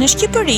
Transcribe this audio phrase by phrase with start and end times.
[0.00, 0.56] Në Shqipëri,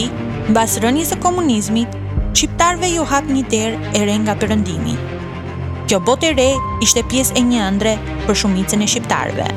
[0.56, 1.92] basë rënies së komunizmit,
[2.32, 4.94] shqiptarve ju hapë një derë e re nga Perëndimi.
[5.92, 6.46] Kjo botë e re
[6.86, 7.92] ishte pjesë e një ëndre
[8.24, 9.50] për shumicën e shqiptarëve.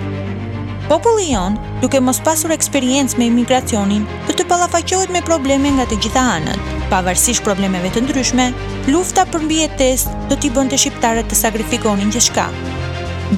[0.89, 6.01] Populli jon, duke mos pasur eksperiencë me emigracionin, do të pallafaqohet me probleme nga të
[6.03, 6.73] gjitha anët.
[6.91, 8.49] Pavarësisht problemeve të ndryshme,
[8.91, 12.49] lufta për mbijetesë do t'i bënte shqiptarët të sakrifikonin gjithçka.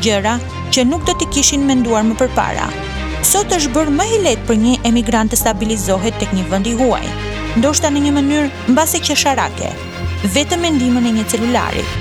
[0.01, 0.39] Gjëra
[0.73, 2.71] që nuk do t'i kishin menduar më përpara.
[3.21, 7.03] Sot është bërë më e letë për një emigrant të stabilizohet të kënjë vëndi huaj,
[7.61, 9.69] ndoshta në një mënyrë në base që sharake,
[10.33, 11.91] vetë me ndimën e një celularit.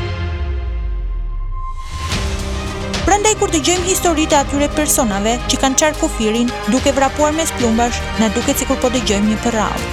[3.04, 8.32] Prandaj kur të gjëjmë atyre personave që kanë qarë kufirin duke vrapuar mes plumbash, në
[8.34, 9.92] duke cikur po të gjëjmë një përralë.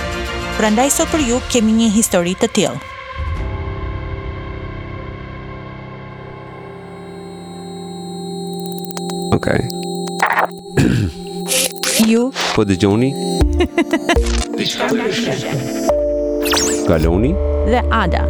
[0.58, 2.80] Prandaj sot për ju kemi një histori të tilë.
[12.08, 12.32] ju.
[12.56, 13.10] Po dëgjoni.
[16.88, 17.34] Galoni
[17.72, 18.24] dhe Ada.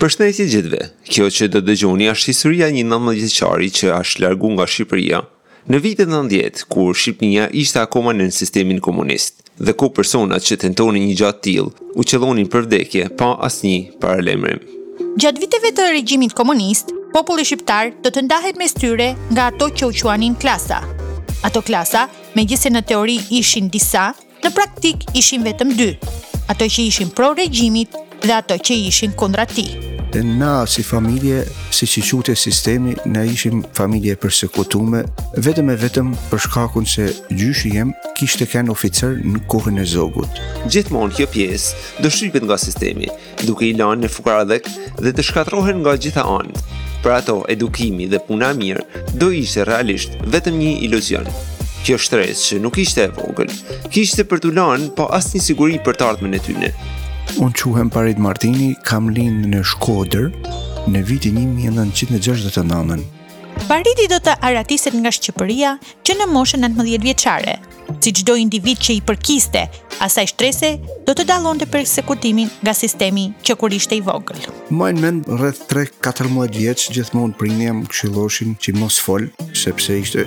[0.00, 0.80] Përshëndetje gjithëve.
[1.08, 5.22] Kjo që do dëgjoni është historia një 19 qari që ashtë largu nga Shqipëria
[5.72, 11.06] në vitet 90 kur Shqipënia ishte akoma në sistemin komunist dhe ku personat që tentonin
[11.08, 14.62] një gjatë tilë u qellonin për vdekje pa asnjë paralajmërim.
[15.22, 19.88] Gjatë viteve të regjimit komunist, populli shqiptar do të ndahet me styre nga ato që
[19.88, 20.82] u quanin klasa,
[21.44, 22.06] Ato klasa,
[22.38, 24.06] me gjithse në teori ishin disa,
[24.40, 25.90] në praktik ishin vetëm dy,
[26.48, 27.92] ato që ishin pro regjimit
[28.24, 29.64] dhe ato që ishin kundra ti.
[30.24, 31.42] Na si familje,
[31.74, 35.02] si që qute sistemi, na ishim familje përsekutume,
[35.46, 40.40] vetëm e vetëm për shkakun se gjyshi jem kishte kenë oficer në kohën e zogut.
[40.70, 43.10] Gjithmonë kjo pjesë dëshypit nga sistemi,
[43.44, 44.72] duke i lanë në fukaradhek
[45.04, 46.62] dhe të shkatrohen nga gjitha anët,
[47.04, 48.84] për ato edukimi dhe puna mirë,
[49.20, 51.28] do ishte realisht vetëm një iluzion.
[51.84, 53.50] Kjo shtres që nuk ishte e vogël,
[53.92, 56.70] kishte për të lanë, po asë një siguri për të ardhmen e tyne.
[57.44, 60.30] Unë quhem Parit Martini, kam linë në Shkoder,
[60.88, 63.02] në vitin 1969.
[63.68, 67.58] Pariti do të aratiset nga Shqipëria që në moshën 19 vjeqare,
[68.00, 69.62] si gjdo individ që i përkiste,
[70.04, 70.70] asaj shtrese
[71.06, 74.44] do të dalon të persekutimin nga sistemi që kur ishte i vogël.
[74.74, 79.96] Ma në mend rrëth 3-4 muaj vjeç, gjithmonë për një këshiloshin që mos fol, sepse
[80.02, 80.26] ishte,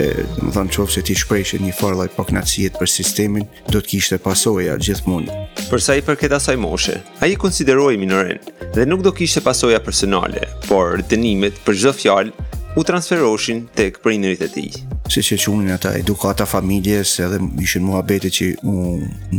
[0.00, 0.08] e,
[0.40, 4.20] më thanë qovë se ti shpreshe një farlaj pak nëtësijet për sistemin, do të kishte
[4.24, 5.38] pasoja gjithmonë.
[5.68, 8.40] Përsa i përket asaj moshe, a i konsideroj minoren
[8.74, 12.48] dhe nuk do kishte pasoja personale, por dënimet për gjithë fjalë
[12.78, 14.70] u transferoshin tek prindërit e tij.
[15.10, 18.74] Si që qunin ata edukata familjes edhe ishin mua betit që u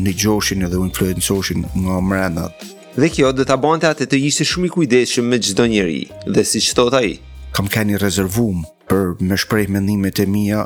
[0.04, 2.66] një gjoshin edhe u influencoshin nga mrenat.
[3.00, 6.02] Dhe kjo dhe ta bante atë të ishte shumë i kujdeshëm me gjithdo njeri
[6.36, 7.16] dhe si që thota i.
[7.56, 10.66] Kam ka një rezervum për me shprej mendimet e mija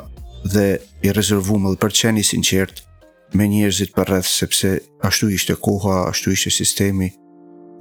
[0.50, 0.66] dhe
[1.06, 2.82] i rezervum edhe për qeni sinqert
[3.38, 4.74] me njerëzit për rreth sepse
[5.06, 7.12] ashtu ishte koha, ashtu ishte sistemi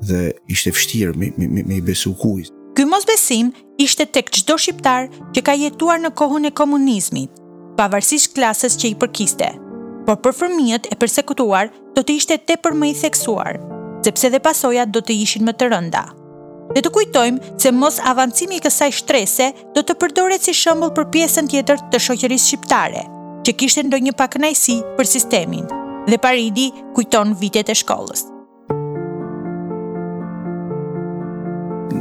[0.06, 1.34] dhe ishte fështirë me
[1.82, 2.62] i besu kujtë.
[2.74, 7.30] Ky mosbesim ishte tek çdo shqiptar që ka jetuar në kohën e komunizmit,
[7.78, 9.50] pavarësisht klasës që i përkiste.
[10.08, 13.60] Por për fëmijët e përsekutuar do të ishte tepër më i theksuar,
[14.06, 16.02] sepse dhe pasojat do të ishin më të rënda.
[16.74, 21.10] Ne të kujtojmë se mos avancimi i kësaj shtrese do të përdoret si shembull për
[21.14, 23.06] pjesën tjetër të shoqërisë shqiptare,
[23.46, 25.70] që kishte ndonjë pakënaqësi për sistemin.
[26.10, 28.33] Dhe Paridi kujton vitet e shkollës.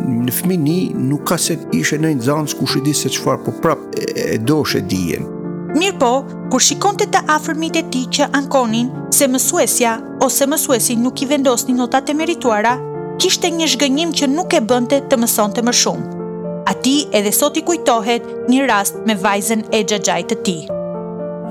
[0.08, 3.54] në fëmini nuk ka se ishe në një zanës ku shi di se qëfar, po
[3.62, 5.26] prap e, e do shi dijen.
[5.72, 6.10] Mirë po,
[6.52, 11.28] kur shikon të të afërmit e ti që ankonin se mësuesja ose mësuesi nuk i
[11.30, 12.74] vendos një notat e merituara,
[13.22, 16.20] kishte një shgënjim që nuk e bënte të mëson të më shumë.
[16.68, 20.58] A ti edhe sot i kujtohet një rast me vajzen e gjagjaj të ti.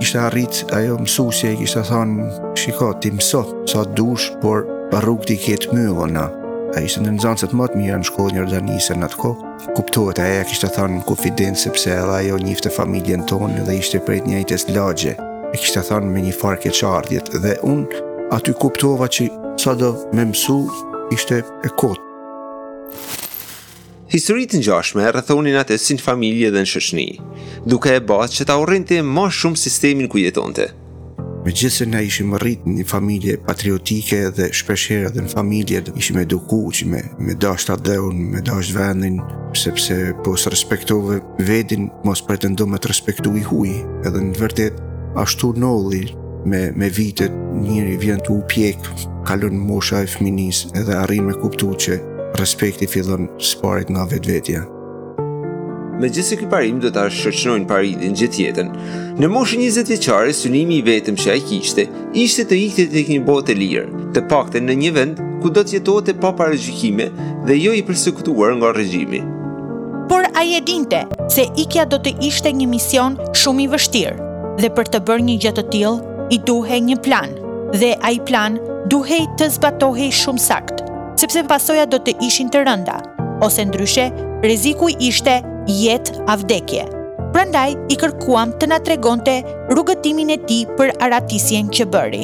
[0.01, 4.63] Kishte arrit ajo mësusje, kishte thonë, shiko, ti mësot, sot dush, por
[4.93, 6.37] parruk ti ketë mjë
[6.75, 9.31] a ishte në nëzancët më të mirë në shkollë një rëdhanisër në të ko.
[9.77, 13.75] Kuptohet a e a kishte thanë në konfident sepse edhe ajo njifte familjen tonë dhe
[13.81, 15.15] ishte prejt një ajtës lagje.
[15.51, 18.03] E kishte thanë me një farke qardjet dhe unë
[18.37, 19.27] aty kuptova që
[19.63, 20.59] sa do me mësu
[21.15, 22.07] ishte e kotë.
[24.11, 27.09] Historitë në gjashme rëthonin atë si në familje dhe në shëshni,
[27.67, 30.71] duke e batë që ta orrente ma shumë sistemin ku jetonte.
[31.41, 35.79] Me gjithë se na ishim më rritë një familje patriotike dhe shpeshera dhe në familje
[35.87, 39.15] dhe ishim eduku që me, me dasht atë dheun, me dasht vendin,
[39.57, 41.17] sepse po së respektove
[41.47, 43.71] vedin, mos pretendo me të respektu i huj,
[44.05, 44.77] edhe në vërtet
[45.23, 46.03] ashtu nolli
[46.51, 47.33] me, me vitet
[47.63, 48.91] njëri vjen të u pjek,
[49.25, 51.97] kalon mosha e fëminis edhe arrin me kuptu që
[52.41, 53.07] respekti së
[53.49, 54.67] sparit nga vetë vetja
[56.01, 58.69] me gjithë se parim dhe ta shërqënojnë paridin gjithë jetën.
[59.21, 61.85] Në moshë 20 vjeqare, synimi i vetëm që a i kishte,
[62.23, 63.83] ishte të ikte të një botë e lirë,
[64.15, 67.07] të pakte në një vend ku do të jetohet e pa parëgjikime
[67.47, 69.21] dhe jo i përsekutuar nga regjimi.
[70.09, 71.03] Por a e dinte
[71.35, 74.29] se ikja do të ishte një mision shumë i vështirë
[74.61, 76.01] dhe për të bërë një të tjil,
[76.31, 77.31] i duhe një plan
[77.79, 78.57] dhe a i plan
[78.91, 80.81] duhe të zbatohe shumë sakt
[81.21, 82.97] sepse pasoja do të ishin të rënda,
[83.45, 84.07] ose ndryshe,
[84.41, 85.35] reziku ishte
[85.67, 86.85] jet a vdekje.
[87.31, 89.37] Prandaj i kërkuam të na tregonte
[89.71, 92.23] rrugëtimin e tij për aratisjen që bëri.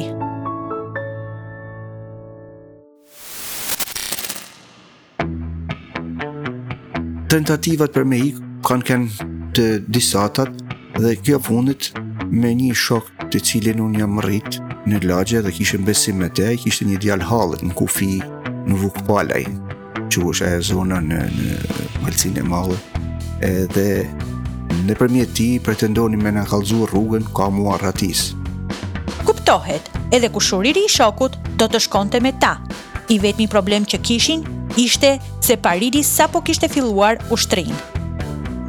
[7.28, 10.50] Tentativat për me ik kanë kanë të disatat
[10.98, 11.92] dhe kjo fundit
[12.28, 16.50] me një shok të cilin unë jam rrit në lagje dhe kishën besim me te,
[16.56, 18.14] kishë një djal halët në kufi
[18.68, 19.44] në vukpalaj,
[20.12, 22.80] që është e zona në, në malcine malë
[23.42, 24.06] edhe
[24.88, 28.32] në përmjet ti pretendoni me në kalzu rrugën ka mua ratis.
[29.28, 32.56] Kuptohet, edhe ku shuriri i shokut do të shkonte me ta.
[33.08, 34.42] I vetmi problem që kishin,
[34.76, 37.72] ishte se pariri sa po kishte filluar ushtrin.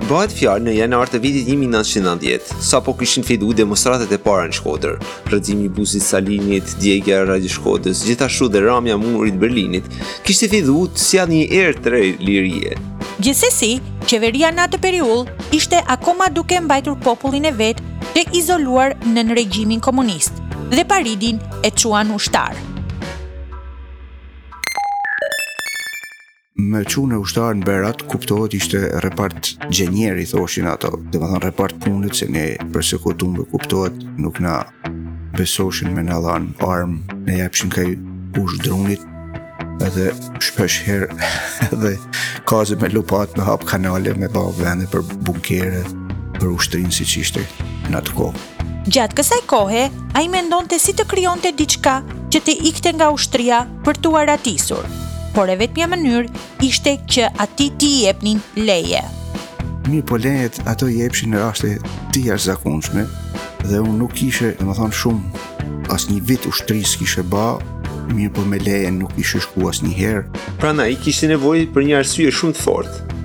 [0.10, 4.58] Bëhet fjarë në janë artë vitit 1990, sa po kishin fidu demonstratet e para në
[4.58, 4.96] Shkodër,
[5.30, 9.86] rëzimi busit Salinit, Djegja, Radi Shkodës, gjithashtu dhe Ramja Murit Berlinit,
[10.26, 12.80] kishte fidu të si një erë të rej lirije.
[13.20, 17.84] Gjësesi, qeveria në atë periull ishte akoma duke mbajtur popullin e vetë
[18.16, 20.40] dhe izoluar në në regjimin komunist
[20.72, 22.56] dhe paridin e quan ushtar.
[26.60, 31.44] Me qua e ushtar në Berat kuptohet ishte repart gjenjeri, thoshin ato, dhe më thënë
[31.50, 34.56] repart punët se ne përse dhe kuptohet nuk na
[35.36, 39.09] besoshin me në lanë armë, ne jepshin kaj ju ushtë dronit,
[39.86, 40.12] edhe
[40.44, 41.08] shpesh herë
[41.72, 41.92] edhe
[42.50, 45.84] kaze me lupat me hap kanale me bë vende për bunkere
[46.40, 47.44] për ushtrinë siç ishte
[47.90, 48.44] në atë kohë.
[48.90, 49.82] Gjatë kësaj kohe,
[50.18, 51.98] ai mendonte si të krijonte diçka
[52.34, 54.88] që të ikte nga ushtria për t'u aratisur,
[55.36, 56.32] por e vetmja mënyrë
[56.66, 59.04] ishte që ati ti jepnin leje.
[59.90, 61.76] Mi po lejet ato jepshin në raste
[62.14, 63.06] ti jashtë zakonshme
[63.68, 65.46] dhe unë nuk ishe, dhe më thonë shumë,
[65.94, 67.52] asë një vit ushtris kishe ba,
[68.14, 70.26] mi për po me leje nuk ishë shku asë një herë.
[70.60, 73.18] Pra na, i kishtë nevojë për një arsye shumë të fortë.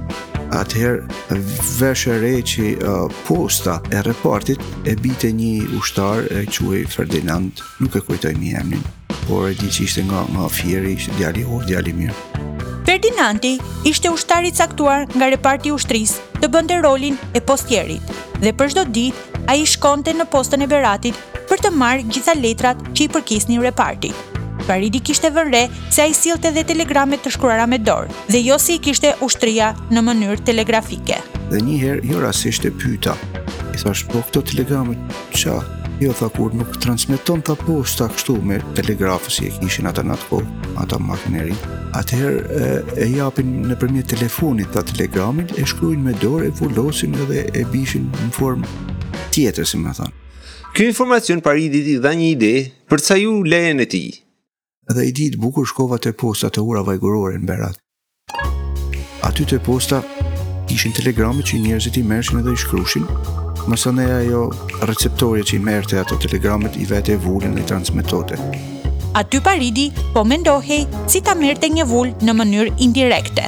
[0.54, 1.38] Atëherë,
[1.80, 7.58] veshë e që uh, posta e repartit e bite një ushtar e që e Ferdinand
[7.82, 8.84] nuk e kujtoj mi emnin,
[9.26, 12.84] por e di që ishte nga, nga fjeri, ishte djali orë, djali mirë.
[12.86, 13.56] Ferdinandi
[13.88, 18.12] ishte ushtari caktuar nga reparti ushtris të bënde rolin e postjerit
[18.44, 22.36] dhe për shdo dit a i shkonte në postën e beratit për të marrë gjitha
[22.38, 24.22] letrat që i përkis një repartit.
[24.64, 28.56] Paridi kishte vërre se a i edhe dhe telegramet të shkurara me dorë dhe jo
[28.58, 31.18] si i kishte ushtria në mënyrë telegrafike.
[31.52, 33.12] Dhe njëherë, jo rasishte pyta.
[33.74, 35.02] I thash, po këto telegramet,
[35.36, 35.58] qa?
[36.00, 40.26] Jo tha kur nuk transmiton të posta kështu me telegrafës si e kishin ata natë
[40.30, 41.54] kohë, ata makineri.
[42.00, 42.64] Atëherë
[43.04, 47.66] e japin në përmje telefonit të telegramin, e shkrujnë me dorë, e vullosin edhe e
[47.74, 48.74] bishin në formë
[49.36, 50.22] tjetër, si me thanë.
[50.74, 52.54] Kjo informacion paridit i dha një ide
[52.90, 54.04] për të sajur lejen e ti
[54.90, 57.78] edhe i ditë bukur shkova të posta të ura vajgurore në berat.
[59.24, 60.02] Aty të posta
[60.70, 63.06] ishin telegrami që njerëzit i mërshin edhe i shkrushin,
[63.70, 64.42] mësën e ajo
[64.90, 68.36] receptorje që i mërte ato telegramet i vete vullin dhe i transmitote.
[69.16, 73.44] Aty paridi po mendohej si ta mërte një vull në mënyrë indirekte.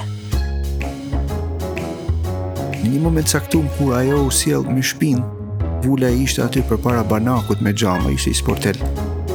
[2.77, 7.03] Në një moment saktum kur ajo u siel më shpinë, vulla ishte aty për para
[7.05, 8.79] banakut me gjama, ishte i sportel,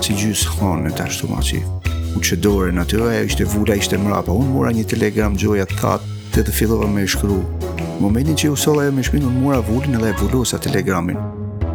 [0.01, 1.80] si gjysë hënë në të ashtu ma qifë
[2.15, 5.35] u që dore në tyre, ajo ishte vula, ishte mra, pa unë mora një telegram
[5.39, 7.39] gjoja të thatë dhe të fillova me shkru.
[8.03, 11.19] Momentin që u sëllë ajo me shkru, unë mora vullin edhe e vullosa telegramin.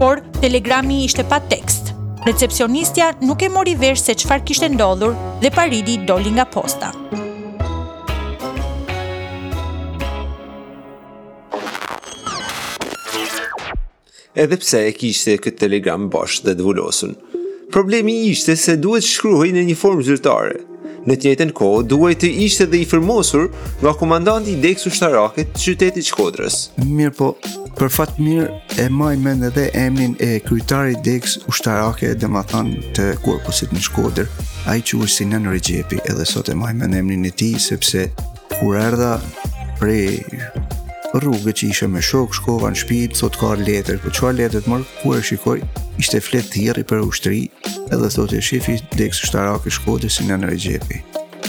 [0.00, 1.92] Por, telegrami ishte pa tekst.
[2.26, 5.14] Recepcionistja nuk e mori vesh se qëfar kishte ndodhur
[5.44, 6.92] dhe paridi doli nga posta.
[14.42, 17.14] edhe pse e kishte këtë telegram bosh dhe të vullosun
[17.72, 20.62] problemi ishte se duhet shkruhej në një formë zyrtare.
[21.06, 23.46] Në të njëjtën kohë, duhej të ishte dhe i firmosur
[23.82, 26.56] nga komandanti i Deksu Shtarake të qytetit Shkodrës.
[26.82, 27.28] Mirë po,
[27.78, 28.48] për fat mirë
[28.84, 34.30] e maj mend edhe emrin e kryetarit Deks Ushtarake, domethënë të korpusit në Shkodër.
[34.72, 38.08] Ai quhej si në Rexhepi, edhe sot e maj mend emrin e tij sepse
[38.56, 39.20] kur erdha
[39.78, 40.18] prej
[41.16, 44.64] në rrugë që ishe me shok, shkova në shpi, sot ka letër, po qa letër
[44.66, 45.60] të mërë, ku e shikoj,
[46.02, 47.44] ishte fletë thjeri për ushtëri,
[47.96, 49.68] edhe thot e shifi, dhe kësë shtarak
[50.04, 51.00] e si në në regjepi.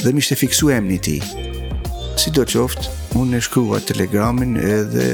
[0.03, 1.17] Dhe mi shte fiksu emni ti.
[2.17, 2.87] Si do qoftë,
[3.19, 5.07] unë e shkruva telegramin edhe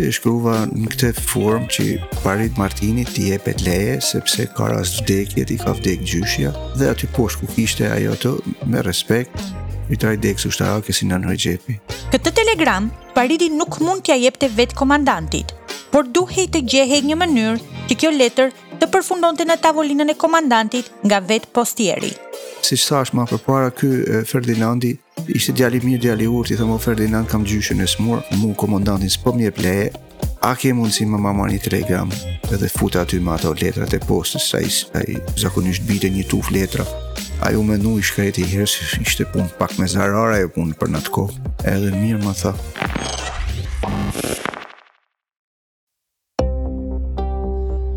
[0.00, 1.86] e shkruva në këtë form që
[2.24, 7.06] parit Martinit t'i jepet leje sepse ka ras vdekjet i ka vdek gjyshja dhe aty
[7.14, 8.34] poshtë ku kishte ajo të
[8.66, 9.38] me respekt
[9.94, 10.50] i traj dek së
[10.90, 11.78] si në nërgjepi.
[12.10, 15.54] Këtë telegram pariri nuk mund t'ja jep të vetë komandantit,
[15.94, 20.90] por duhej të gjehe një mënyrë që kjo letër të përfundonte në tavolinën e komandantit
[21.06, 22.10] nga vetë postieri.
[22.64, 23.90] Si që thash, ma përpara ky
[24.26, 24.94] Ferdinandi,
[25.36, 29.34] ishte djali mirë djali urt, i thëmë, Ferdinand kam gjyshën e smur, mu komandantin s'po
[29.36, 29.90] mje pleje,
[30.44, 32.10] a ke mundësi më ma marrë një telegram
[32.52, 34.50] edhe futa aty me ato letrat e postës,
[34.96, 36.84] a i, zakonisht bide një tuf letra,
[37.44, 40.92] a ju me nu i shkreti i herës, ishte pun pak me zarara pun për
[40.96, 43.02] në të kohë, edhe mirë më thëmë.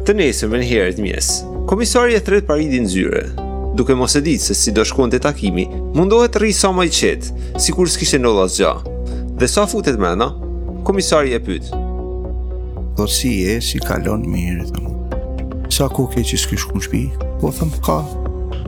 [0.07, 3.23] Të nesër me njëherë të komisari e thret din zyre.
[3.75, 6.89] Duke mos e ditë se si do shkuon të takimi, mundohet rri sa ma i
[6.89, 8.55] qetë, si kur s'kishtë në las
[9.37, 10.29] Dhe sa futet mena,
[10.87, 11.75] komisari e pytë.
[12.95, 14.95] Po si e, si kalon mirë, të mu.
[15.69, 17.03] Sa ku ke që s'kish kun shpi,
[17.43, 17.99] po thëm ka.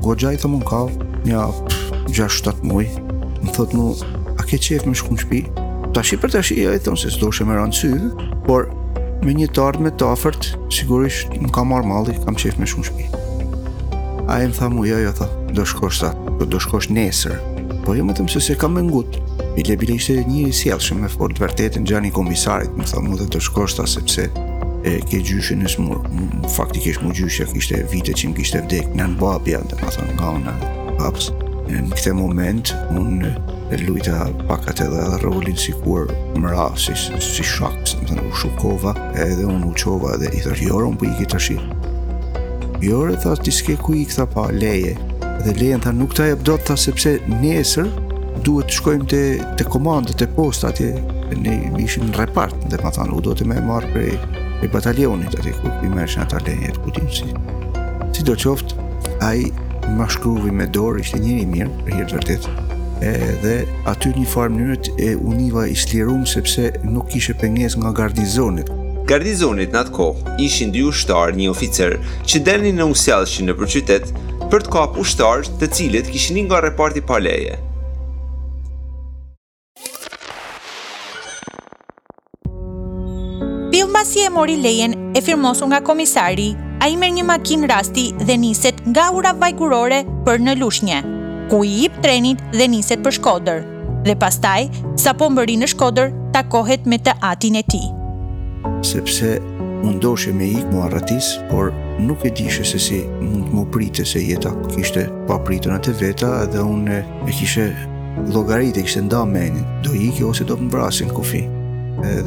[0.03, 0.81] Go gjaj thëm unë ka,
[1.23, 2.89] nja, pff, 6-7 muaj.
[3.45, 3.95] Më thëtë mu,
[4.35, 5.41] a ke qef me në shpi?
[5.95, 8.67] Ta shi për ta shi, ja, e thëm se s'do shë me rëndë por
[9.25, 12.87] me një të ardhme të afert, sigurisht më ka marrë mali, kam qef me shumë
[12.89, 13.07] shpi.
[14.29, 17.39] A e më tha mu, jo, tha, do shkosh sa, po do, shkosh nesër.
[17.85, 19.17] Po jo më të mëse se kam me ngut.
[19.59, 23.01] I le bile ishte një i sjellë shumë e fort vërtetin gjani komisarit, më tha
[23.03, 24.27] mu dhe do shkosh sa, sepse
[24.87, 25.99] e ke gjyshe në smur.
[26.55, 29.79] Faktikisht mu gjyshe, kështë e vite që më kështë e vdek, në në babja, dhe
[29.83, 30.57] më thonë nga në
[31.01, 31.31] babës.
[31.69, 33.33] Në këte moment, unë
[33.69, 36.07] dhe luita pakat edhe rolin si kur
[36.41, 40.31] më ra, si, si shak, si më thënë, u shukova, edhe unë u qova edhe
[40.33, 41.57] i thërë, jore, unë për po i këtë ashi.
[42.81, 44.95] Jore, tha, ti s'ke ku i këta pa leje,
[45.45, 47.91] dhe lejen, tha, nuk ta e pdo, tha, sepse nesër,
[48.47, 49.21] duhet të shkojmë të,
[49.61, 50.89] të komandë, të post atje,
[51.43, 55.37] ne ishim në repart, dhe ma thënë, u do të me marë për e batalionit
[55.37, 57.29] atje, ku i mërshën ata lejet, të tim si.
[58.17, 58.89] Si do qoftë,
[59.29, 59.45] a i
[59.99, 62.57] më shkruvi me dorë, ishte njëri mirë, për hirtë vërtetë,
[63.01, 63.55] dhe
[63.87, 68.69] aty një farë mënyrët e univa i slirumë sepse nuk kishe penges nga gardizonit.
[69.09, 74.11] Gardizonit në atë kohë ishin dy ushtarë një oficerë që delni në usjallëshin në përqytet
[74.51, 77.57] për të kap ushtarës të cilët kishin nga reparti paleje.
[83.69, 86.51] Pilë masi e mori lejen e firmosu nga komisari,
[86.83, 90.91] a imer një makin rasti dhe niset nga ura vajgurore për në lushnje.
[90.91, 91.17] masi e mori lejen e firmosu nga komisari,
[91.49, 93.59] ku i jip trenit dhe niset për shkoder,
[94.05, 94.67] dhe pastaj,
[95.01, 97.81] sa po mëri në shkoder, takohet me të atin e ti.
[98.85, 99.37] Sepse
[99.81, 101.73] mundoshe me ikë mua ratis, por
[102.05, 106.31] nuk e dishe se si mund më pritë se jeta kishte pa pritën atë veta
[106.53, 107.65] dhe unë e kishe
[108.35, 111.45] logarit e kishte nda menin, do i ikë ose do më vrasin kufi.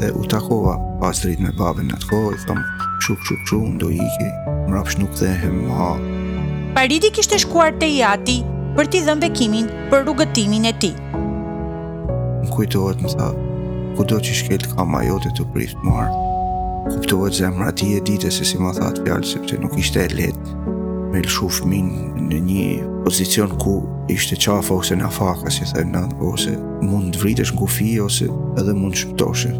[0.03, 2.67] Dhe u takova pas të rritë me babën në të kohë, i thamë,
[3.07, 4.33] qu, qu, qu, unë do i ikë,
[4.67, 5.93] më rapsh nuk dhehem, ha.
[6.77, 8.39] Pariti kishte shkuar të jati
[8.73, 10.89] për t'i dhëmë bekimin për rrugëtimin e ti.
[10.97, 13.27] Më kujtohet më tha,
[13.99, 16.21] ku do që shkelë t'ka ma të prift marë.
[16.95, 20.15] Kuptohet zemra ti e dite se si ma tha të fjallë, sepse nuk ishte e
[20.17, 20.73] letë
[21.13, 21.89] me lëshu fëmin
[22.33, 22.65] në një
[23.05, 23.75] pozicion ku
[24.15, 26.57] ishte qafa ose në afaka, si thajnë në ose
[26.89, 29.53] mund të vritësh në kufi ose edhe mund të shqiptoshe.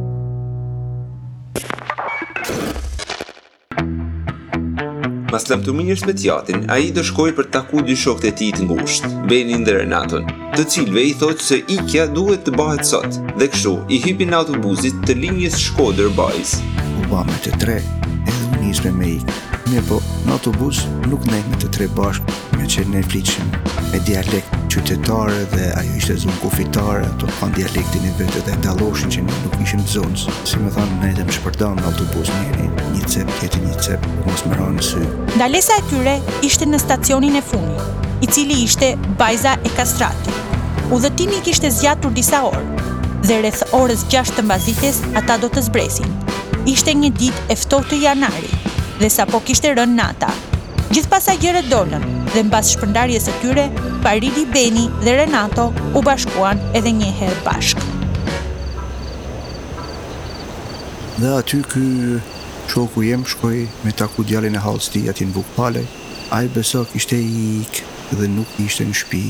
[5.33, 9.65] Pas laptumirë shpetjatin, a i dëshkoj për taku dy shokët e ti të ngusht, Benin
[9.65, 10.27] dhe Renaton,
[10.59, 14.37] të cilve i thotë se ikja duhet të bahet sot, dhe kështu i hipin në
[14.43, 16.59] autobuzit të linjës Shkoder Bajs.
[16.85, 17.79] U ba me të tre,
[18.21, 19.39] edhe më njësme me i.
[19.71, 23.57] Mirë po, në autobuz nuk nejme të tre bashkë, me që ne fliqëm,
[23.89, 28.55] me dialekt, qytetare dhe ajo ishte zonë kufitare, ato të kanë dialektin e vetë dhe
[28.61, 30.25] ndaloshin që nuk, nuk ishim zonës.
[30.49, 34.07] Si me thanë, në edhe më shpërdan në autobus njeri, një cep, kjeti një cep,
[34.27, 35.03] mos më rranë në sy.
[35.37, 36.15] Ndalesa e tyre
[36.49, 37.89] ishte në stacionin e funi,
[38.25, 40.37] i cili ishte bajza e kastrati.
[40.93, 42.63] Udhëtimi kishte zgjatur disa orë,
[43.27, 46.13] dhe rreth orës 6 të mbazites ata do të zbresin.
[46.73, 48.49] Ishte një ditë e ftohtë janari
[49.03, 50.31] dhe sapo kishte rën nata,
[50.93, 52.03] Gjithë pasaj gjere dollën
[52.35, 53.63] dhe në basë shpëndarjes së tyre,
[54.05, 57.85] Paridi Beni dhe Renato u bashkuan edhe njëherë bashkë.
[61.23, 61.85] Dhe aty kë
[62.75, 65.87] shoku jem shkoj me taku djallin e halës ti atin vukpale,
[66.29, 67.89] a i besok ishte i ikë
[68.21, 69.23] dhe nuk ishte në shpi.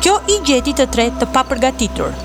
[0.00, 2.16] Kjo i gjeti të tre të papërgatitur.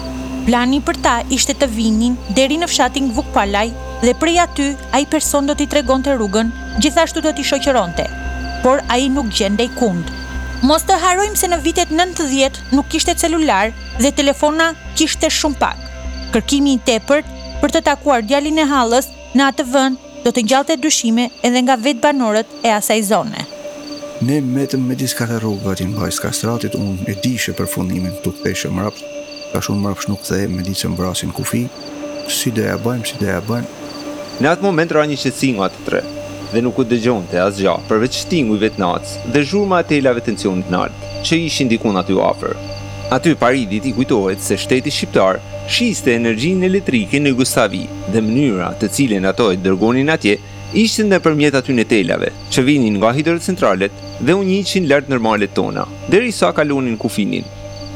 [0.48, 3.68] Plani për ta ishte të vinin deri në fshatin Vukpalaj
[4.02, 8.06] dhe prej aty ai person do t'i tregonte rrugën, gjithashtu do t'i shoqëronte.
[8.62, 10.04] Por ai nuk gjendej kund.
[10.62, 15.78] Mos të harojmë se në vitet 90 nuk kishte celular dhe telefona kishte shumë pak.
[16.34, 17.30] Kërkimi i tepërt
[17.62, 21.78] për të takuar djalin e hallës në atë vën do të ngjallte dyshime edhe nga
[21.88, 23.46] vetë banorët e asaj zone.
[24.22, 28.26] Ne metëm me diska të rrugë në bajs kastratit, unë e dishe për fundimin të
[28.30, 29.04] të peshe më rapsh,
[29.54, 31.70] ka shumë më rapsh nuk the me ditë se më vrasin kufi,
[32.28, 33.68] si dhe e bëjmë, si dhe e bëjmë,
[34.38, 36.00] Në atë moment ra një qëtësi nga të tre,
[36.52, 40.22] dhe nuk u dëgjonte as gjahë, përveç shtingu i vetë nacë dhe zhurma e telave
[40.28, 42.52] tensionit nartë, që ishin dikun aty afer.
[43.18, 48.92] Aty paridit i kujtohet se shteti shqiptar shiste energjin elektrike në Gustavi dhe mënyra të
[48.94, 50.38] cilin ato e dërgonin atje
[50.86, 55.58] ishtë në përmjet aty në telave, që vinin nga hidrocentralet dhe unë njëqin lartë nërmalet
[55.58, 57.42] tona, deri kalonin kufinin.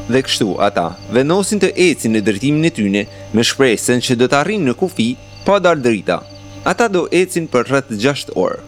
[0.10, 4.36] Dhe kështu ata vendosin të ecin në drejtimin e tyne me shpresën që do të
[4.42, 5.10] arrinë në kufi
[5.46, 6.22] pa po dal drita.
[6.70, 8.60] Ata do ecin për rreth 6 orë.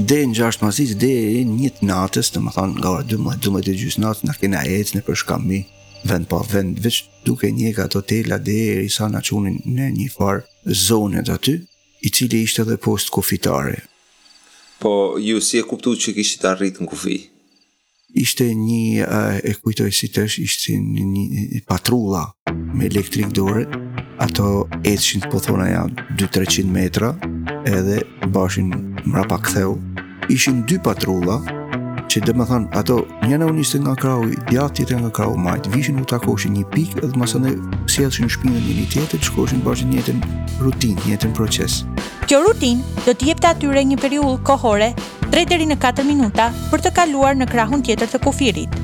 [0.00, 3.78] Dhe në gjashtë masit, dhe në një të natës, të më thonë nga orë 12-12
[3.82, 5.58] gjysë natës, në kena ecë në përshkami,
[6.08, 9.58] vend pa po, vend, veç duke një ka të tela dhe e risa në qunin
[9.66, 11.56] në një farë zonet aty,
[12.00, 13.82] i cili ishte dhe post kufitare.
[14.80, 17.18] Po, ju si e kuptu që kishtë të arritë në kufi?
[18.22, 19.10] Ishte një,
[19.44, 21.04] e kujtoj si tësh, ishte një,
[21.58, 23.76] një patrulla me elektrik dorët,
[24.20, 25.84] ato ecshin, po thona ja
[26.18, 27.08] 2-300 metra
[27.76, 27.96] edhe
[28.34, 28.74] bashin
[29.06, 29.72] mrapa ktheu
[30.36, 31.38] ishin dy patrulla
[32.12, 32.96] që dhe më thanë, ato
[33.30, 36.56] një na unisë nga krau i djathtë tjetër nga krau majtë, majt vishin u takoshin
[36.58, 37.52] një pikë edhe mos anë
[37.94, 40.20] sjellshin në shpinën e njëjtë që shkoshin bashin në jetën
[40.66, 41.80] rutinë jetën proces
[42.26, 44.90] kjo rutinë do të jepte atyre një periudhë kohore
[45.30, 48.80] 3 deri në 4 minuta për të kaluar në krahun tjetër të kufirit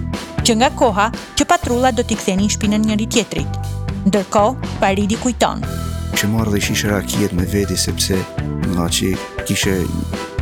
[0.46, 3.74] që nga koha që patrulla do t'i kthenin shpinën njëri tjetrit.
[4.06, 4.40] Ndërko,
[4.78, 5.64] Paridi kujton.
[6.14, 8.14] Që marrë dhe ishë rakijet me veti sepse
[8.70, 9.08] nga që
[9.48, 9.72] kishe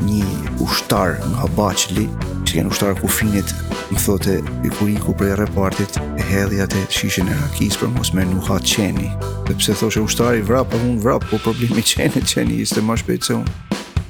[0.05, 2.03] një ushtar nga bachli,
[2.45, 3.55] që janë ushtarë ku finit,
[3.89, 4.35] më thote,
[4.69, 8.51] i kuriku i prej repartit, e hedhja të shishën e rakis, për mos me nuk
[8.53, 9.09] ha qeni.
[9.49, 13.31] Dhe pse thoshe ushtari vrap, për mund vrap, po problemi qeni, qeni ishte ma shpejt
[13.31, 13.55] se unë.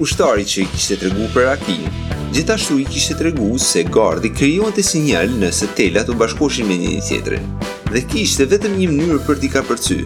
[0.02, 1.86] Ushtari që i kishte të regu për rakin,
[2.34, 6.80] gjithashtu i kishte të regu se gardi kryon të sinjal nëse telat u bashkoshin me
[6.82, 7.46] një tjetërin
[7.94, 9.98] dhe ki ishte vetëm një mënyrë për t'i ka përcy.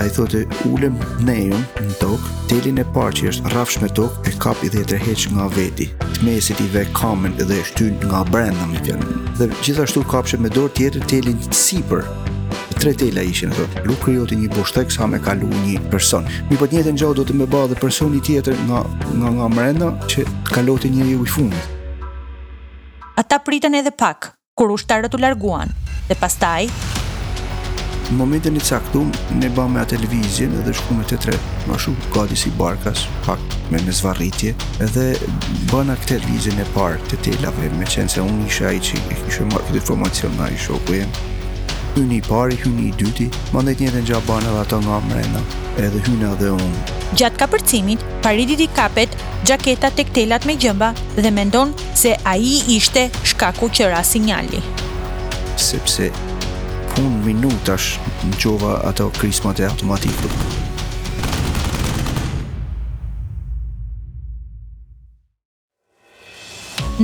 [0.00, 4.26] A i thote, ulem nejëm në tokë, telin e parë që është rafsh me tokë
[4.32, 7.96] e kap i dhe e tërheq nga veti, të mesit i vek kamen dhe shtyn
[8.04, 9.16] nga brenda me tjenë.
[9.38, 12.04] Dhe gjithashtu kapshe me dorë tjetër telin të siper,
[12.84, 13.64] Tre tela ishin ato.
[13.88, 16.26] Nuk krijoti një bushtek sa me kalu një person.
[16.50, 18.80] Mi po të njëjtën do të më bëjë personi tjetër nga
[19.20, 21.54] nga nga mrenda që kaloti njëri u fund.
[23.20, 25.72] Ata pritën edhe pak kur ushtarët u larguan
[26.08, 26.68] dhe pastaj
[28.04, 29.08] Në momentin e caktum,
[29.40, 31.36] ne ba me atë lëvizjen edhe shku me të tre,
[31.66, 33.40] ma shumë gati si barkas, pak
[33.72, 34.50] me me zvarritje,
[34.84, 35.04] edhe
[35.70, 39.16] bëna këtë lëvizjen e parë të telave, me qenë se unë isha i që e
[39.22, 41.08] kishë marrë këtë informacion nga i shoku e
[41.94, 45.42] Hyni i pari, hyni i dyti, ma ndajt njëtë në gjabana dhe ato nga mrena,
[45.86, 46.80] edhe hyna dhe unë.
[47.14, 49.14] Gjatë kapërcimit, paridit i kapet,
[49.46, 52.34] gjaketa tek telat me gjëmba dhe mendon se a
[52.78, 54.64] ishte shkaku që ra sinjalli
[55.60, 56.10] sepse
[56.94, 57.98] pun minutash
[58.30, 60.38] në gjova ato krismat e automatikët.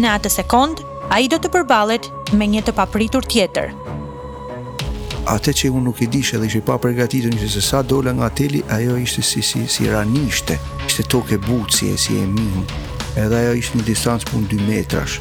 [0.01, 0.79] Në atë sekond,
[1.11, 2.07] a i do të përbalet
[2.39, 3.73] me një të papritur tjetër.
[5.31, 8.31] Ate që unë nuk i dishe dhe ishe pa përgatitë njëse se sa dola nga
[8.31, 12.65] ateli, ajo ishte si, si, si ranishte, ishte toke buci e si e minë,
[13.25, 15.19] edhe ajo ishte një distancë punë 2 metrash.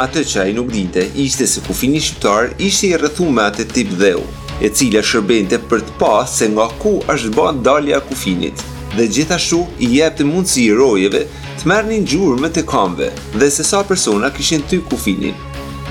[0.00, 3.66] Atë që a i nuk dite, ishte se ku shqiptar, ishte i rëthu me atë
[3.74, 4.22] tip dheu,
[4.64, 8.56] e cila shërbente për të pa se nga ku është bën dalja e kufinit.
[8.92, 10.24] dhe gjithashtu i jep të
[10.60, 11.22] i rojeve
[11.58, 15.34] të mërë një gjurë me të kamve, dhe se sa persona kishin ty kufinin.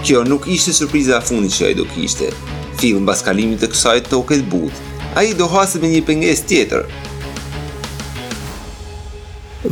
[0.04, 2.30] Kjo nuk ishte surpriza a që a i do kishte.
[2.78, 4.74] Film bas kalimit të kësaj të oket but,
[5.16, 6.84] a i do hasë me një penges tjetër,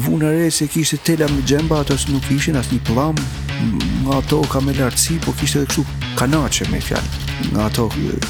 [0.05, 4.73] Vunëre se kishte tela më gjemba, atës nuk ishin asë një nga ato ka me
[4.73, 5.83] lartësi, po kishte edhe kështu
[6.17, 7.25] kanaqe me fjalë.
[7.53, 7.83] Nga ato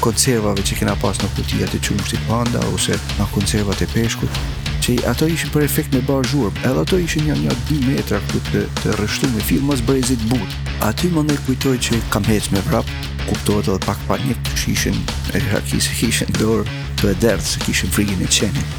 [0.04, 4.40] konservave që kena pas në kutia të qumështit panda, ose nga konservat e peshkut,
[4.84, 8.20] që ato ishin për efekt me bar zhurë, edhe ato ishin një një 2 metra
[8.28, 10.58] këtu të, të rështu me fil, brezit but.
[10.88, 12.88] Aty më në kujtoj që kam hec me vrap,
[13.28, 15.00] kuptohet edhe pak pa një që ishën
[15.36, 16.64] e haki se kishin dorë
[17.00, 18.76] të e dertë se kishin frigin e qenit.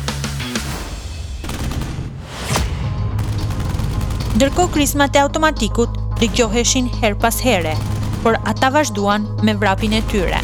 [4.37, 7.75] Ndërko krismat e automatikut rikjoheshin her pas here,
[8.23, 10.39] por ata vazhduan me vrapin e tyre.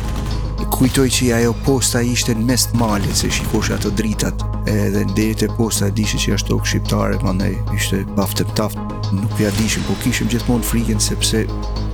[0.74, 5.46] Kujtoj që ajo posta ishte në mes malit, se shikosh ato dritat, edhe në dhejt
[5.48, 9.94] e posta dishe që ashtok shqiptare, ma ne ishte baftëm taftë, nuk ja dishim, po
[10.02, 11.44] kishim gjithmonë frikën sepse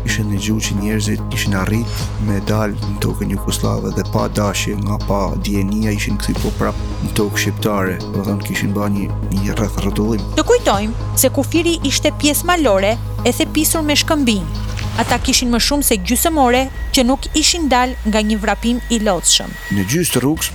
[0.08, 1.96] ishin në gjuhë që njerëzit ishin arrit
[2.28, 6.80] me dalë në tokën Jugoslavë dhe pa dashi nga pa djenia ishin këthi po prap
[7.04, 9.08] në tokë shqiptare, dhe thonë kishin ba një,
[9.44, 10.24] një rrëth rëtullim.
[10.38, 14.44] Të kujtojmë se kufiri ishte pjesë malore e thepisur me shkëmbin.
[15.00, 16.64] Ata kishin më shumë se gjysëmore
[16.96, 19.54] që nuk ishin dalë nga një vrapim i lotëshëm.
[19.78, 20.52] Në gjysë të rrugës,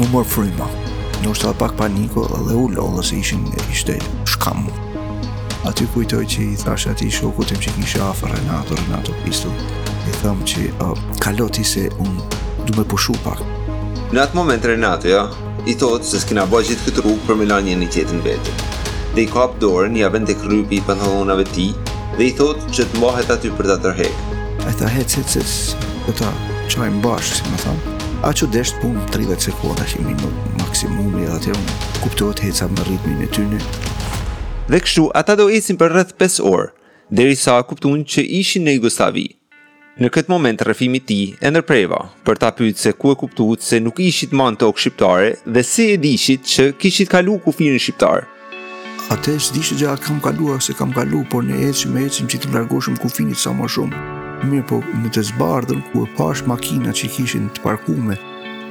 [0.00, 0.82] më mërë është
[1.24, 3.94] nërsa pak paniko dhe u lodhë se ishin ishte
[4.28, 4.83] shkamu.
[5.64, 9.48] Aty kujtoj që i thash ati shokutim që kisha afer Renato, Renato Pisto,
[10.04, 10.90] i thëm që uh,
[11.24, 12.24] kaloti se unë
[12.66, 13.40] du me pushu pak.
[14.12, 15.22] Në atë moment Renato, ja,
[15.64, 18.52] i thotë se s'kina bëjt gjithë këtë rrugë për me lanë një një tjetën vete.
[19.16, 21.70] Dhe i kap dorën, ja avend të krypi i pantalonave ti,
[22.18, 24.22] dhe i thotë që të mbahet aty për të tërhek.
[24.68, 26.34] E ta hetë se të të ta
[27.06, 27.96] bashkë, si më thamë.
[28.28, 32.84] A që deshtë punë 30 sekunda që në maksimumi, atë e unë kuptohet heca më
[32.88, 33.60] rritmi në tyne,
[34.68, 36.68] dhe kështu ata do ecin për rreth 5 orë,
[37.16, 39.24] derisa kuptuan që ishin në Jugosllavi.
[40.00, 43.18] Në këtë moment rrëfimi i ti tij e ndërpreva për ta pyetur se ku e
[43.20, 47.44] kuptuat se nuk ishit më në tokë shqiptare dhe si e dishit që kishit kaluar
[47.44, 48.24] kufirin shqiptar.
[49.14, 52.42] Atë e dishte që kam kaluar se kam kaluar, por ne ecim me ecim që
[52.44, 54.02] të largoshim kufinit sa më shumë.
[54.50, 58.16] Mirë po, në të zbardhën ku e pash makina që kishin të parkume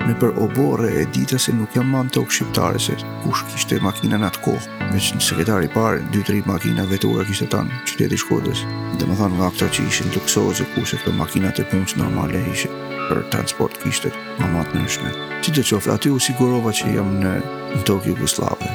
[0.08, 3.78] me për obore e dita se nuk jam mam të okë shqiptare se kush kishte
[3.82, 4.78] makina në atë kohë.
[4.92, 8.64] Me që në sekretari pare, 2-3 makina vetura kishte tanë qyteti shkodës.
[9.00, 11.96] Dhe me thanë nga këta që ishin të kësozë e kushe këto makina të punës
[12.00, 12.70] normale ishe
[13.10, 15.14] për transport kishte ma matë nëshme.
[15.46, 17.36] Që të qofë, aty u sigurova që jam në
[17.78, 18.70] në tokë Jugoslave.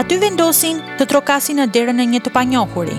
[0.00, 2.96] Aty vendosin të trokasi në derën e një të panjohuri.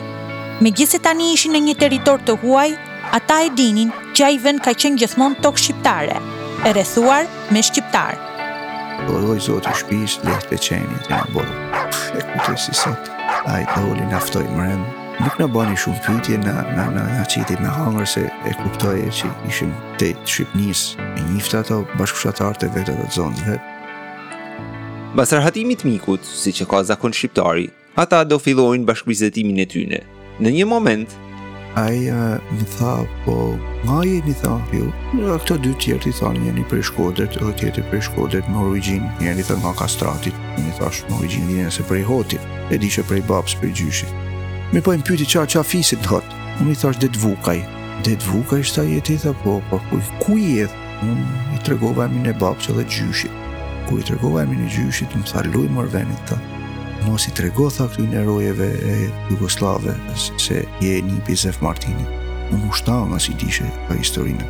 [0.62, 2.76] Me gjithë se tani ishin në një teritor të huaj,
[3.18, 6.20] ata e dinin që a i vend ka qenë gjithmon të shqiptare
[6.66, 8.14] e rrethuar me shqiptar.
[9.08, 11.56] Doloj zotë u shpis, lehtë të qeni, të janë bolë.
[12.20, 13.08] E kutë si sot,
[13.50, 14.84] a i doli naftoj mërën.
[15.24, 19.00] Nuk në bani shumë pytje në, në, në, në qiti me hangër se e kuptoj
[19.02, 23.58] e që ishim të Shqipnis e njifta ato bashkëshatarë të vetë dhe të zonë dhe.
[25.18, 30.06] Bas rahatimit mikut, si që ka zakon shqiptari, ata do fillojnë bashkëbizetimin e tyne.
[30.42, 31.18] Në një moment,
[31.76, 32.12] Ai
[32.52, 33.36] më tha po
[33.88, 34.84] nga i më tha ju
[35.24, 39.08] jo, këta dy tjerë i thonë jeni për shkodet, o tjetër për shkodet, me origjinë
[39.24, 43.06] jeni të nga Kastrati më thash me origjinë jeni se prej Hotit e di që
[43.08, 44.12] prej po i babs për gjyshit
[44.76, 46.28] më po im pyeti qa çfarë fisi hot,
[46.60, 47.58] thot thash det vukaj
[48.08, 50.74] det vukaj sa jeti, tha apo po ku ku i jet
[51.08, 53.36] unë i tregova mi në babs edhe gjyshit
[53.88, 56.44] ku i tregova mi në gjyshit më tha luj mor vënë të
[57.06, 58.96] mos i trego tha këtu në erojeve e
[59.32, 59.94] Jugoslave
[60.40, 62.06] se je një Bizef Martini.
[62.52, 64.48] Në mushtau nga si dishe pa historinë.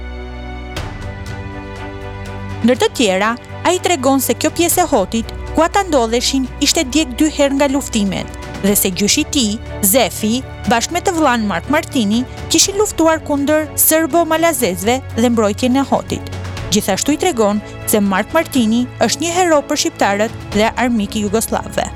[2.65, 3.31] Nër të tjera,
[3.65, 7.51] a i tregon se kjo pjesë e hotit, ku ata ndodheshin, ishte djek dy her
[7.57, 8.27] nga luftimet,
[8.61, 9.45] dhe se gjyshi ti,
[9.93, 10.35] Zefi,
[10.69, 12.21] bashkë me të vlanë Mark Martini,
[12.53, 16.29] kishin luftuar kunder sërbo malazezve dhe mbrojtje në hotit.
[16.71, 17.57] Gjithashtu i tregon
[17.89, 21.89] se Mark Martini është një hero për shqiptarët dhe armiki Jugoslavëve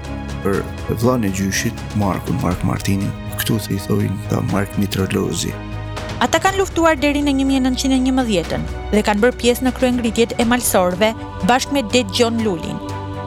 [0.45, 0.61] për
[1.01, 5.51] vllain e gjyshit Marku Mark Martini, këtu si i thoin ta Mark Mitrolozi.
[6.23, 11.11] Ata kanë luftuar deri në 1911-ën dhe kanë bërë pjesë në kryengritjet e malësorëve
[11.49, 12.79] bashkë me Det John Lulin,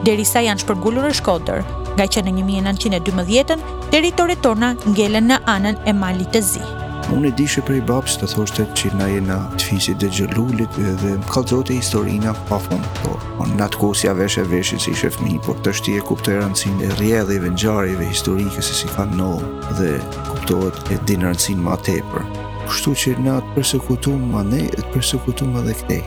[0.07, 1.61] derisa janë shpërgulur në Shkodër,
[1.99, 6.65] nga që në 1912-ën territoret tona ngelen në anën e Malit të Zi.
[7.09, 10.75] Unë e dishe i babës të thoshte që na e na të fisit dhe gjëllullit
[11.01, 13.17] dhe më kalëzot e historina pa fund, por
[13.49, 16.77] në natë kosja vesh e vesh e si shëfmi, por të shti e kupte rëndësin
[16.85, 19.49] e rje dhe i historike se si ka në nëllë
[19.81, 19.89] dhe
[20.29, 22.29] kuptohet e dinë rëndësin ma tepër.
[22.69, 26.05] Kështu që na të persekutum ma ne, të persekutum ma dhe këtej.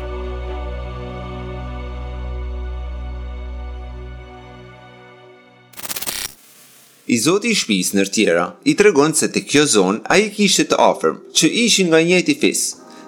[7.12, 10.64] i zoti i shpis nër tjera, i tregon se të kjo zonë a i kishtë
[10.70, 12.62] të afërm, që ishin nga njëti fis,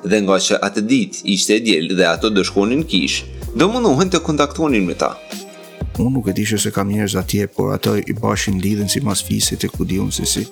[0.04, 3.22] dhe nga që atë dit ishte e djelë dhe ato dëshkonin kish,
[3.56, 5.14] do mënuhen të kontaktonin me ta.
[5.96, 9.24] Unë nuk e dishe se kam njerëz atje, por ato i bashin lidhen si mas
[9.24, 10.44] fisit e ku di unë si si.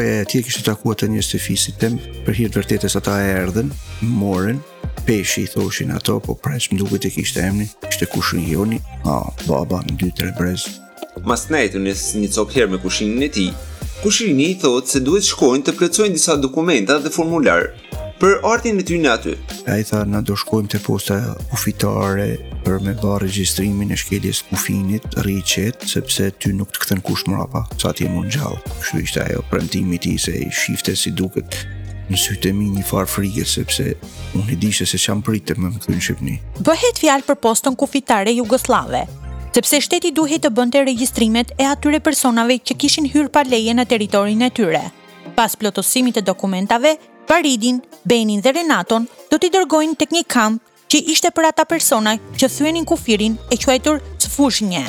[0.00, 3.68] e atje kishtë takua të njës të fisit, tem për hirtë vërtetës ata e erdhen,
[4.00, 4.56] morën,
[5.04, 9.20] peshi i thoshin ato, po prejsh më duke të kishtë emni, kishtë kushën joni, a,
[9.44, 10.85] baba, në dy, tre brezë,
[11.26, 13.46] mas nejtë njësë një copë herë me kushinin e ti.
[14.02, 17.66] Kushirini i thotë se duhet shkojnë të plëcojnë disa dokumenta dhe formular,
[18.20, 19.34] për artin e ty në aty.
[19.72, 21.18] A i tha, na do shkojmë të posta
[21.56, 22.28] ufitare
[22.66, 27.64] për me ba registrimin e shkeljes kufinit, rriqet, sepse ty nuk të këthën kush mrapa,
[27.82, 28.62] sa ti e mund gjallë.
[28.78, 31.62] Kështu ishte ajo prëntimi ti se i shifte si duket
[32.06, 33.88] në sytë mi një farë frike, sepse
[34.38, 36.38] unë i dishe se që am pritë me më këtë në Shqipni.
[36.70, 39.02] Bëhet fjalë për postën kufitare Jugoslave,
[39.56, 43.86] sepse shteti duhet të bënte regjistrimet e atyre personave që kishin hyrë pa leje në
[43.88, 44.82] territorin e tyre.
[45.38, 50.60] Pas plotësimit të dokumentave, Paridin, Benin dhe Renaton do t'i dërgojnë tek një kamp
[50.92, 54.84] që ishte për ata persona që thuenin kufirin e quajtur Cfushnje.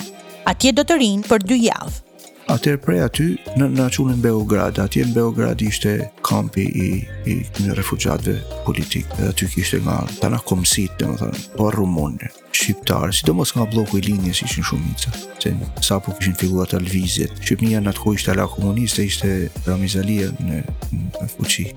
[0.52, 1.96] Atje do të rinë për dy javë
[2.52, 3.26] atëherë prej aty
[3.60, 6.90] në në Beograd, atje në Beograd ishte kampi i
[7.32, 9.06] i një refugjatëve politik.
[9.30, 14.06] Aty kishte nga tana komsit, do të thonë, po rumunë, shqiptarë, sidomos nga bloku i
[14.08, 17.32] linjës ishin shumica, Se sapo kishin filluar të lvizjet.
[17.44, 20.64] Shqipnia kohë ishte ala komuniste, ishte Ramizalia në
[21.38, 21.68] Fuqi.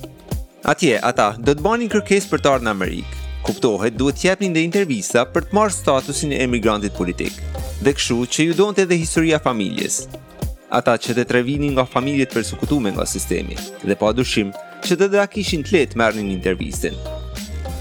[0.64, 3.16] Atje ata do të banin kërkesë për të ardhur në Amerikë.
[3.42, 7.32] Kuptohet, duhet të japni ndë intervista për të marrë statusin e emigrantit politik.
[7.80, 10.02] Dhe kështu që ju donte edhe historia e familjes
[10.70, 14.52] ata që të trevini nga familjet përsukutume nga sistemi, dhe pa dushim
[14.86, 16.96] që të dhe kishin të letë mërë një intervistin.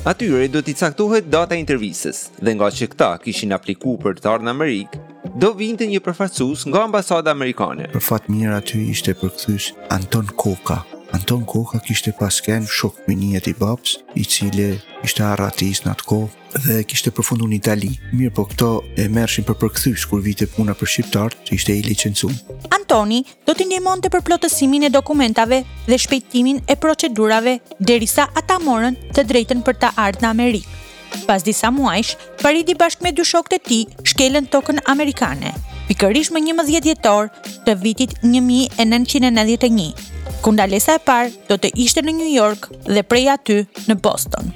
[0.10, 4.48] Atyre do t'i caktuhet data intervistës, dhe nga që këta kishin apliku për të ardhë
[4.48, 5.02] në Amerikë,
[5.44, 7.90] do vinte një përfaqësues nga ambasada amerikane.
[7.94, 10.80] Për fat mirë aty ishte përkthysh Anton Koka,
[11.12, 14.66] Anton Koka kishte pasken shok me njët i babës, i cile
[15.08, 17.92] ishte arratis në atë kohë dhe kishte përfundu në Itali.
[18.14, 18.68] Mirë po këto
[19.00, 22.30] e merrshin për përkthysh kur vite puna për shqiptar, të ishte i licencu.
[22.78, 29.00] Antoni do t'i ndihmonte të përplotësimin e dokumentave dhe shpejtimin e procedurave derisa ata morën
[29.16, 30.78] të drejten për ta ardhë në Amerikë.
[31.26, 35.56] Pas disa muajsh, Paridi bashkë me dy shokët e tij shkelën tokën amerikane,
[35.90, 37.34] pikërisht më 11 dhjetor
[37.66, 39.90] të vitit 1991,
[40.42, 43.58] Kundalesa e parë do të ishte në New York dhe prej aty
[43.90, 44.54] në Boston.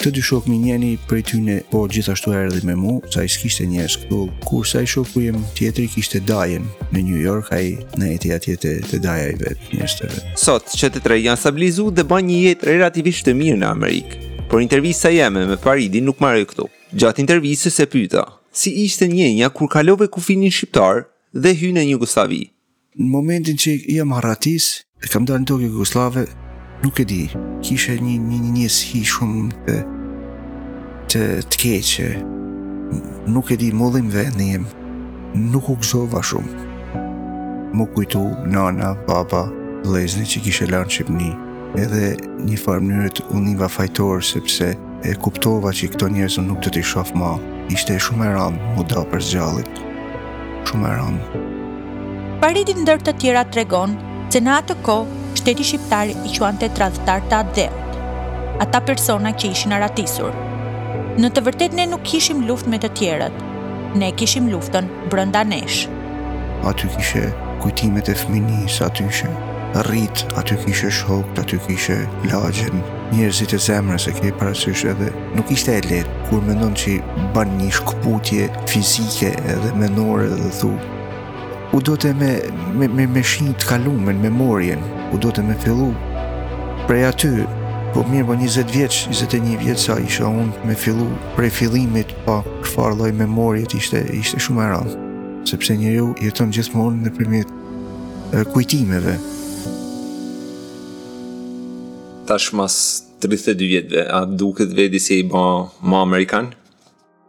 [0.00, 3.28] Këtë dy shok mi njeni prej ty në po gjithashtu erdi me mu, sa i
[3.32, 7.60] s'kishte njës këtu, kur sa i shoku jem tjetëri kishte dajen në New York, a
[7.60, 10.32] i në jeti atje të, të daja i vetë njës të vetë.
[10.40, 14.22] Sot, që të tre janë stabilizu dhe ban një jetë relativisht të mirë në Amerikë,
[14.52, 16.68] por intervisa jeme me Paridin nuk marë këtu.
[16.96, 18.24] Gjatë intervisës e pyta,
[18.56, 22.42] si ishte njenja kur kalove kufinin shqiptar dhe hynë në Jugoslavi?
[23.00, 24.72] Në momentin që jam harratis,
[25.04, 26.22] e kam dalë në tokë Jugoslave,
[26.84, 27.22] nuk e di,
[27.64, 29.74] kishe një, një, një hi shumë të,
[31.12, 32.06] të, të keqë,
[33.32, 34.46] nuk e di, mullim dhe në
[35.52, 36.64] nuk u këzova shumë.
[37.76, 39.44] Më kujtu nana, baba,
[39.92, 41.32] lezni që kishe lanë Shqipni,
[41.82, 42.14] edhe
[42.48, 44.72] një farë mënyrët unë një fajtorë, sepse
[45.04, 47.34] e kuptova që këto njerëzë nuk të t'i shofë ma,
[47.68, 49.84] ishte shumë e ramë, më da për zgjallit,
[50.72, 51.42] shumë e ramë.
[52.40, 53.96] Paritin ndër të tjera tregon
[54.32, 54.94] se në atë ko,
[55.38, 57.98] shteti shqiptar i quante të radhëtar të adheut,
[58.64, 60.34] ata persona që ishin aratisur.
[61.20, 63.38] Në të vërtet ne nuk kishim luft me të tjerët,
[64.00, 65.84] ne kishim luftën brënda nesh.
[66.68, 67.28] Aty kishe
[67.62, 69.30] kujtimet e fëminis, aty kishe
[69.86, 71.96] rrit, aty kishe shok, aty kishe
[72.28, 72.82] lagjen,
[73.14, 76.98] njerëzit e zemrës e kej parasysh edhe nuk ishte e letë, kur mendon që
[77.36, 80.72] ban një shkëputje fizike edhe menore dhe thu,
[81.76, 82.30] u do të me,
[82.80, 84.80] me, me, me shini të kalumen, me morjen,
[85.12, 85.90] u do të me fillu.
[86.88, 87.32] Prej aty,
[87.92, 92.38] po mirë po 20 vjeç, 21 vjeç sa isha unë me fillu prej fillimit, pa
[92.46, 94.96] po, kërfar loj me morjet ishte, ishte shumë e rranë,
[95.50, 97.52] sepse një ju jeton gjithmonë në primit
[98.54, 99.18] kujtimeve.
[102.30, 102.78] Tash mas
[103.20, 105.44] 32 vjetëve, a duket vedi si i bo
[105.82, 106.56] ma Amerikanë?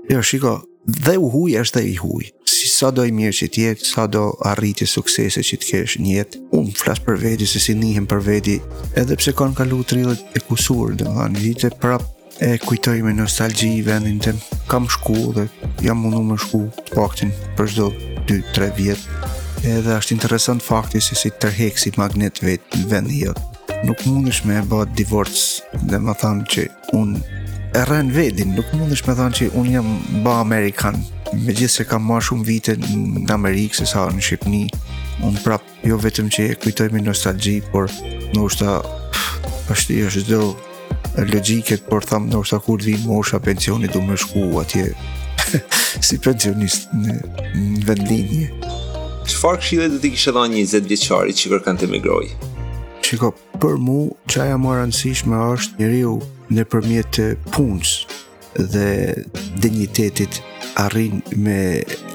[0.08, 2.30] Jo, shiko, dhe u hujë, është dhe i huj
[2.78, 6.12] sa do i mirë që ti jetë, sa do arriti suksese që të kesh në
[6.20, 6.44] jetë.
[6.54, 8.60] Unë flas për veti se si ndihem për veti,
[9.02, 12.06] edhe pse kanë kalu 30 e kusur, domethënë vite prap
[12.46, 14.38] e kujtoj me nostalgji vendin tim.
[14.70, 15.48] Kam shku dhe
[15.88, 16.62] jam mundu më shku
[16.94, 17.88] paktën për çdo
[18.30, 19.08] 2-3 vjet.
[19.66, 23.42] Edhe është interesant fakti se si tërheq si magnet vet në vendi jot.
[23.88, 27.44] Nuk mundesh me bë divorce, dhe më thanë që unë
[27.78, 29.94] e rën vedin, nuk mundesh me thanë që unë jam
[30.26, 34.64] ba Amerikanë me gjithë se kam marë shumë vite në Amerikë, se sa në Shqipëni,
[35.26, 37.92] unë prapë, jo vetëm që e kujtoj me nostalgji, por
[38.36, 38.80] në është ta,
[39.74, 40.40] është i është do
[41.28, 44.92] logiket, por thamë në është ta kur dhimë, mosha pensionit pensioni, du më shku atje,
[46.08, 47.18] si pensionist në,
[47.56, 48.50] në vendinje.
[49.28, 52.54] Që farë këshile dhe ti kështë dha një zetë vjeqari që kërë kanë të migrojë?
[53.08, 53.32] Shiko,
[53.64, 54.00] për mu,
[54.32, 56.14] qaja më rëndësishme me është njëriu
[56.56, 57.20] në përmjet
[57.56, 57.96] punës
[58.58, 58.88] dhe
[59.64, 60.42] dignitetit
[60.78, 61.60] arrin me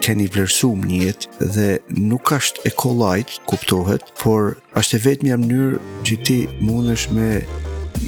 [0.05, 1.25] keni vlerësum një jet
[1.57, 1.66] dhe
[2.11, 7.29] nuk ashtë e kolajt kuptohet, por ashtë e vetë një mënyrë që ti mundësh me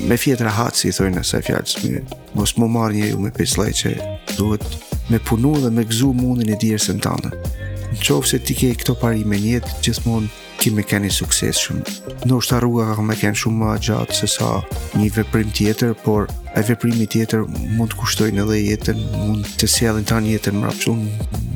[0.09, 2.01] me fjetëra hatë si i thojnë nësaj fjallës me
[2.39, 3.93] mos më marrë një ju me pislaj që
[4.39, 4.65] duhet
[5.13, 8.73] me punu dhe me gzu mundin e djerës në tanë në qovë se ti ke
[8.81, 12.15] këto pari me njetë gjithmonë ti me keni sukses shumë.
[12.29, 14.51] Në është arruga ka me keni shumë ma gjatë se sa
[14.99, 19.95] një veprim tjetër, por e veprimi tjetër mund të kushtojnë edhe jetën, mund të ta
[20.13, 21.03] tani jetën më rapsun,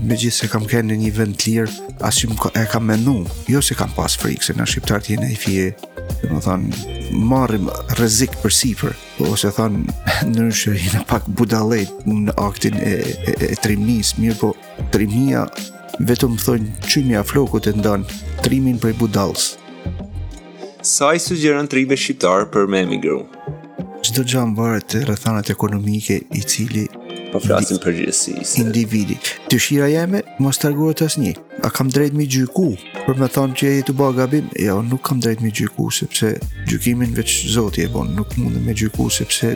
[0.03, 3.77] me gjithë se kam keni një vend të lirë, asim e kam menu, jo se
[3.79, 5.71] kam pas frikë, se në shqiptar tjene i fje,
[6.23, 6.83] dhe më thanë,
[7.15, 7.69] marim
[8.01, 8.97] rëzik për sipër,
[9.31, 9.87] ose thanë,
[10.35, 14.51] nërëshë, jena pak budalet, në aktin e, e, e trimis, mirë po,
[14.95, 15.47] trimia
[16.07, 19.33] vetëm thonë qymi a flokut e ndonë, trimin për i
[20.83, 23.25] Sa i sugjeron trive shqiptarë për me emigru?
[24.07, 26.87] Qdo gjanë bërë të rëthanat ekonomike i cili
[27.33, 28.61] Po flasim për gjithësi se...
[28.63, 29.19] Individi
[29.51, 30.71] Të shira jeme, mos të
[31.05, 31.33] asnjë.
[31.35, 34.73] të A kam drejt mi gjyku Për me thonë që e jetu të gabim Ja,
[34.77, 38.75] jo, nuk kam drejt mi gjyku Sepse gjykimin veç zotje e bon Nuk mundë me
[38.75, 39.55] gjyku Sepse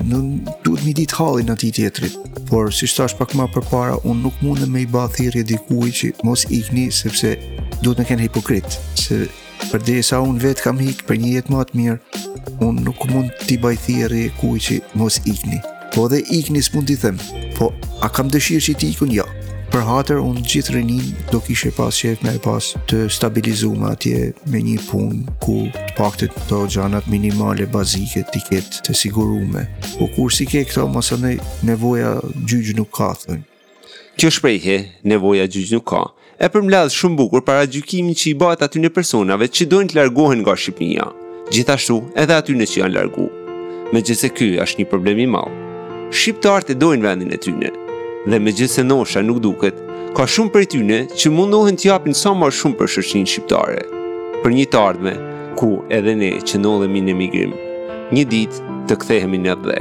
[0.00, 0.20] në
[0.64, 2.14] duhet mi dit halin ati tjetrit,
[2.50, 5.90] por si shtash pak ma për para, unë nuk mundë me i ba thirje dikuj
[6.00, 7.34] që mos ikni sepse
[7.82, 9.26] duhet me kënë hipokrit, se
[9.70, 13.34] për dhe sa unë vetë kam hikë për një jetë më mirë, unë nuk mund
[13.46, 15.60] t'i baj thirje kuj që mos ikni.
[15.92, 17.20] Po dhe ikni s'pun t'i them,
[17.58, 17.68] po
[18.02, 19.12] a kam dëshirë që t'i ikun?
[19.12, 19.21] Jo
[19.92, 24.78] hatër unë gjithë rënin do kishe pas që me pas të stabilizume atje me një
[24.88, 29.66] punë ku të paktet të gjanat minimale bazike të ketë të sigurume.
[29.98, 31.34] Po kur si ke këto, mësë ne
[31.68, 32.14] nevoja
[32.48, 33.44] gjyqë nuk ka, thënë.
[34.20, 34.78] Kjo shprejhe,
[35.12, 36.02] nevoja gjyqë nuk ka,
[36.40, 40.00] e përmladhë shumë bukur para gjykimin që i bat aty në personave që dojnë të
[40.00, 41.08] largohen nga Shqipënia,
[41.52, 43.28] gjithashtu edhe aty në që janë largu.
[43.92, 46.10] Me gjithse kjo është një problemi malë.
[46.16, 47.70] Shqiptarët e dojnë vendin e tyne,
[48.30, 49.78] dhe me gjithë se nosha nuk duket,
[50.16, 53.80] ka shumë për tyne që mundohen të t'japin sa marë shumë për shërqin shqiptare.
[54.42, 55.14] Për një ardhme,
[55.58, 57.52] ku edhe ne që nolëmi në migrim,
[58.14, 59.78] një ditë të kthehemi në dhe.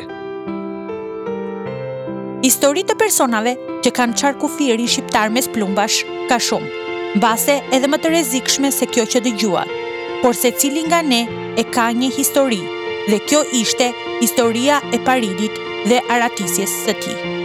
[2.42, 3.54] Histori të personave
[3.86, 8.90] që kanë qarë kufiri shqiptar me splumbash ka shumë, base edhe më të rezikshme se
[8.90, 9.76] kjo që dëgjuat,
[10.24, 11.22] por se cili nga ne
[11.62, 12.64] e ka një histori,
[13.12, 13.92] dhe kjo ishte
[14.24, 17.40] historia e paridit dhe aratisjes së tij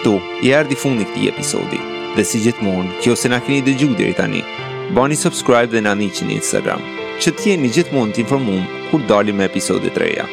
[0.00, 1.80] këtu i ardi fundi këti episodi.
[2.16, 4.42] Dhe si gjithmonë, kjo se na keni dhe gjudir i tani.
[4.96, 6.90] Bani subscribe dhe na një që një Instagram,
[7.22, 10.30] që t'jeni gjithmonë t'informum kur dalim me episodit reja.